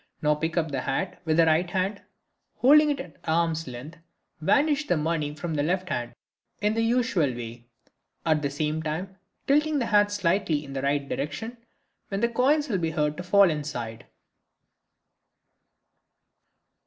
[0.23, 2.01] Now pick up the hat with the right hand,
[2.55, 3.99] holding it at arm's length;
[4.39, 6.15] vanish the money from the left hand
[6.59, 7.67] in the usual way,
[8.25, 11.55] at the same time tilting the hat slightly in the right direction,
[12.07, 14.07] when the coins will be heard to fall inside.